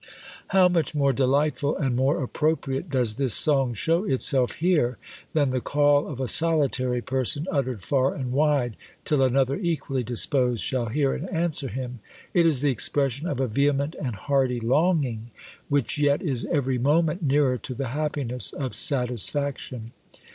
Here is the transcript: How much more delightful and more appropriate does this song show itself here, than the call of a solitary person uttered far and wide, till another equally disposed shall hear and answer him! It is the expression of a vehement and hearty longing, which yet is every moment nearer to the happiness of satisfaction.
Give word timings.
How 0.47 0.67
much 0.67 0.95
more 0.95 1.13
delightful 1.13 1.77
and 1.77 1.95
more 1.95 2.23
appropriate 2.23 2.89
does 2.89 3.17
this 3.17 3.35
song 3.35 3.75
show 3.75 4.03
itself 4.03 4.53
here, 4.53 4.97
than 5.33 5.51
the 5.51 5.61
call 5.61 6.07
of 6.07 6.19
a 6.19 6.27
solitary 6.27 7.03
person 7.03 7.45
uttered 7.51 7.83
far 7.83 8.15
and 8.15 8.31
wide, 8.31 8.77
till 9.05 9.21
another 9.21 9.57
equally 9.57 10.01
disposed 10.03 10.63
shall 10.63 10.87
hear 10.87 11.13
and 11.13 11.29
answer 11.31 11.67
him! 11.67 11.99
It 12.33 12.47
is 12.47 12.61
the 12.61 12.71
expression 12.71 13.27
of 13.27 13.39
a 13.39 13.45
vehement 13.47 13.95
and 14.01 14.15
hearty 14.15 14.59
longing, 14.59 15.29
which 15.69 15.99
yet 15.99 16.23
is 16.23 16.45
every 16.45 16.79
moment 16.79 17.21
nearer 17.21 17.59
to 17.59 17.75
the 17.75 17.89
happiness 17.89 18.51
of 18.53 18.73
satisfaction. 18.73 19.91